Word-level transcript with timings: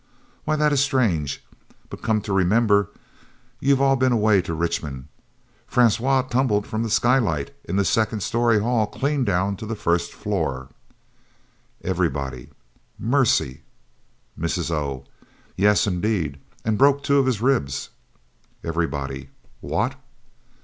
Why 0.45 0.55
that 0.55 0.73
is 0.73 0.81
strange 0.81 1.45
but 1.91 2.01
come 2.01 2.21
to 2.21 2.33
remember, 2.33 2.89
you've 3.59 3.79
all 3.83 3.95
been 3.95 4.11
away 4.11 4.41
to 4.41 4.55
Richmond. 4.55 5.07
Francois 5.67 6.23
tumbled 6.23 6.65
from 6.65 6.81
the 6.81 6.89
sky 6.89 7.19
light 7.19 7.53
in 7.65 7.75
the 7.75 7.85
second 7.85 8.23
story 8.23 8.57
hall 8.59 8.87
clean 8.87 9.23
down 9.23 9.57
to 9.57 9.67
the 9.67 9.75
first 9.75 10.11
floor" 10.11 10.69
Everybody 11.93 12.49
"Mercy!" 12.97 13.61
Mrs. 14.35 14.71
O. 14.71 15.05
"Yes 15.55 15.85
indeed 15.85 16.39
and 16.65 16.79
broke 16.79 17.03
two 17.03 17.19
of 17.19 17.27
his 17.27 17.39
ribs" 17.39 17.91
Everybody 18.63 19.29
"What!" 19.59 19.93